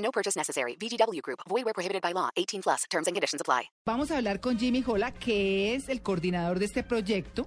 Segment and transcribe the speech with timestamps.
[0.00, 0.76] No purchase necessary.
[0.76, 1.40] VGW Group.
[1.48, 2.30] Void where prohibited by law.
[2.36, 2.84] 18 plus.
[2.90, 3.70] Terms and conditions apply.
[3.86, 7.46] Vamos a hablar con Jimmy Jola, que es el coordinador de este proyecto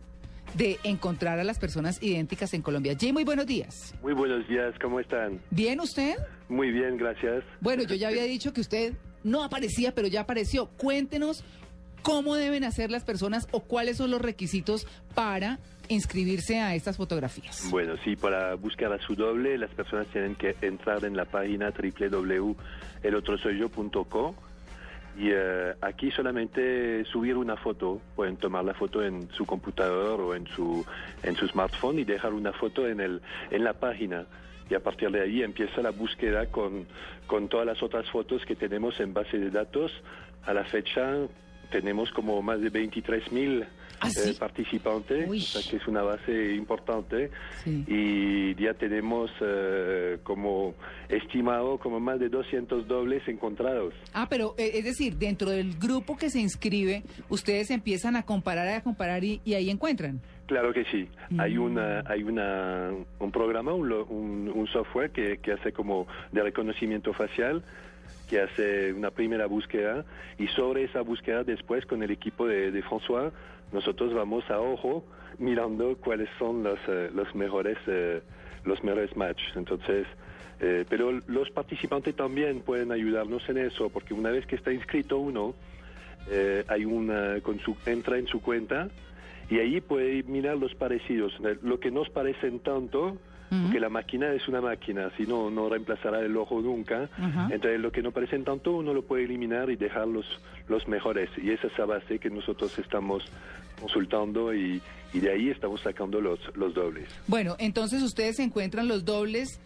[0.55, 2.95] de encontrar a las personas idénticas en Colombia.
[2.99, 3.95] Jimmy, muy buenos días.
[4.01, 5.41] Muy buenos días, ¿cómo están?
[5.49, 6.15] ¿Bien usted?
[6.49, 7.43] Muy bien, gracias.
[7.59, 10.67] Bueno, yo ya había dicho que usted no aparecía, pero ya apareció.
[10.77, 11.43] Cuéntenos
[12.03, 14.85] cómo deben hacer las personas o cuáles son los requisitos
[15.15, 15.57] para
[15.89, 17.67] inscribirse a estas fotografías.
[17.71, 21.71] Bueno, sí, para buscar a su doble, las personas tienen que entrar en la página
[21.71, 24.35] www.elotrosoyyo.co
[25.17, 30.35] y eh, aquí solamente subir una foto, pueden tomar la foto en su computador o
[30.35, 30.83] en su,
[31.21, 34.25] en su smartphone y dejar una foto en, el, en la página.
[34.69, 36.87] Y a partir de ahí empieza la búsqueda con,
[37.27, 39.91] con todas las otras fotos que tenemos en base de datos.
[40.45, 41.27] A la fecha
[41.73, 43.65] tenemos como más de 23 mil
[43.99, 44.29] ¿Ah, sí?
[44.29, 45.39] eh, participantes, Uy.
[45.39, 47.31] o sea que es una base importante.
[47.63, 47.83] Sí.
[47.87, 50.75] Y ya tenemos eh, como
[51.09, 53.93] estimado como más de 200 dobles encontrados.
[54.13, 58.67] Ah, pero eh, es decir, dentro del grupo que se inscribe, ustedes empiezan a comparar,
[58.67, 60.21] a comparar y, y ahí encuentran.
[60.45, 61.07] Claro que sí.
[61.29, 61.39] Mm.
[61.39, 66.43] Hay una, hay una, un programa, un, un- un software que, que hace como de
[66.43, 67.63] reconocimiento facial,
[68.33, 70.05] que hace una primera búsqueda
[70.39, 73.31] y sobre esa búsqueda después con el equipo de, de François
[73.71, 75.05] nosotros vamos a ojo
[75.37, 78.23] mirando cuáles son los, eh, los mejores, eh,
[78.65, 79.55] los mejores matches.
[79.55, 80.07] Entonces,
[80.59, 85.19] eh, pero los participantes también pueden ayudarnos en eso, porque una vez que está inscrito
[85.19, 85.53] uno,
[86.31, 88.89] eh, hay una, con su, entra en su cuenta
[89.47, 93.15] y ahí puede mirar los parecidos, lo que nos parecen tanto,
[93.61, 97.09] porque la máquina es una máquina, si no, no reemplazará el ojo nunca.
[97.17, 97.49] Ajá.
[97.51, 100.25] Entonces, lo que no parecen tanto, uno lo puede eliminar y dejar los,
[100.67, 101.29] los mejores.
[101.37, 103.23] Y esa es la base que nosotros estamos
[103.79, 104.81] consultando y,
[105.13, 107.07] y de ahí estamos sacando los, los dobles.
[107.27, 109.59] Bueno, entonces ustedes encuentran los dobles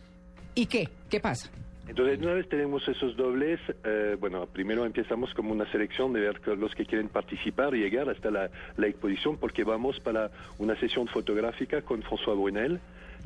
[0.56, 0.90] y ¿qué?
[1.10, 1.50] ¿Qué pasa?
[1.88, 6.40] Entonces, una vez tenemos esos dobles, eh, bueno, primero empezamos como una selección de ver
[6.42, 10.78] que los que quieren participar y llegar hasta la, la exposición, porque vamos para una
[10.80, 12.80] sesión fotográfica con François Brunel,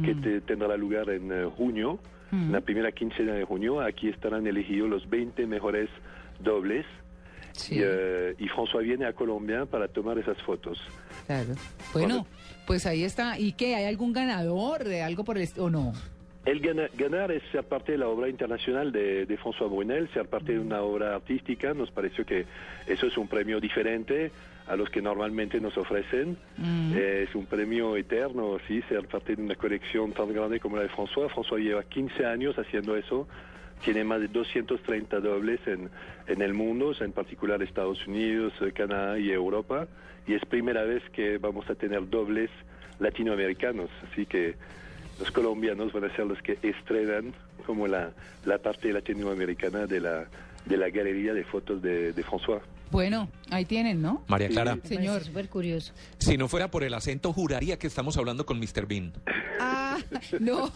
[0.04, 2.00] que te- tendrá lugar en eh, junio,
[2.32, 3.82] en la primera quincena de junio.
[3.82, 5.90] Aquí estarán elegidos los 20 mejores
[6.40, 6.86] dobles.
[7.54, 10.80] Sí, Y, eh, y François viene a Colombia para tomar esas fotos.
[11.28, 11.54] claro.
[11.92, 12.26] Bueno,
[12.66, 13.38] pues ahí está.
[13.38, 13.76] ¿Y qué?
[13.76, 15.92] ¿Hay algún ganador de algo por el o no?
[16.44, 20.26] El gana- ganar es ser parte de la obra internacional de, de François Brunel, ser
[20.28, 21.74] parte de una obra artística.
[21.76, 22.46] Nos pareció que
[22.88, 24.32] eso es un premio diferente
[24.68, 26.38] a los que normalmente nos ofrecen.
[26.96, 30.84] Eh, es un premio eterno, sí, ser parte de una colección tan grande como la
[30.84, 31.30] de François.
[31.30, 33.28] François lleva 15 años haciendo eso.
[33.84, 35.90] Tiene más de 230 dobles en,
[36.28, 39.88] en el mundo, en particular Estados Unidos, eh, Canadá y Europa.
[40.28, 42.50] Y es primera vez que vamos a tener dobles
[43.00, 43.90] latinoamericanos.
[44.12, 44.56] Así que
[45.22, 47.32] los colombianos van a ser los que estrenan
[47.68, 48.10] como la,
[48.44, 50.26] la parte latinoamericana de la,
[50.66, 52.62] de la galería de fotos de, de François.
[52.92, 54.24] Bueno, ahí tienen, ¿no?
[54.28, 55.24] María Clara, Señor.
[55.24, 55.94] Súper curioso.
[56.18, 58.86] si no fuera por el acento, juraría que estamos hablando con Mr.
[58.88, 59.14] Bean.
[59.60, 59.98] Ah,
[60.40, 60.72] no.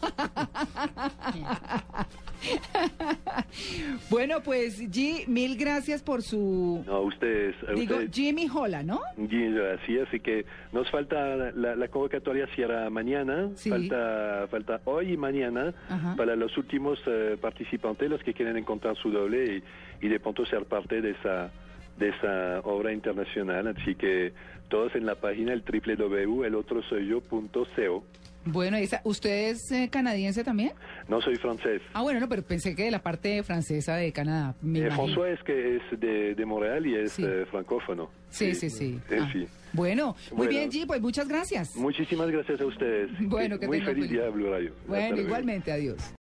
[4.10, 6.84] bueno, pues G, mil gracias por su...
[6.86, 7.56] No, ustedes...
[7.76, 9.02] Digo, ustedes- Jimmy Hola, ¿no?
[9.18, 13.70] Y así, así que nos falta la, la convocatoria cierra mañana, Sí.
[13.70, 16.16] falta falta hoy y mañana Ajá.
[16.16, 19.64] para los últimos eh, participantes, los que quieren encontrar su doble
[20.02, 21.52] y, y de pronto ser parte de esa
[21.98, 24.34] de esa obra internacional, así que
[24.70, 28.04] todos en la página el www.elotrosoyyo.co.
[28.48, 30.74] Bueno, esa, ¿usted es eh, canadiense también?
[31.08, 31.82] No soy francés.
[31.94, 34.54] Ah, bueno, no, pero pensé que de la parte francesa de Canadá.
[34.62, 34.92] me Eh.
[34.92, 37.24] François es que es de, de Montreal y es Sí.
[37.26, 38.12] eh, francófono.
[38.30, 39.00] Sí, sí, sí.
[39.10, 39.28] Eh, Ah.
[39.34, 39.48] sí.
[39.74, 40.50] Bueno, muy Bueno.
[40.52, 41.76] bien, G, pues muchas gracias.
[41.76, 43.10] Muchísimas gracias a ustedes.
[43.22, 44.74] Bueno, que Muy tenga feliz día, Blue Radio.
[44.88, 46.14] Bueno, igualmente, adiós.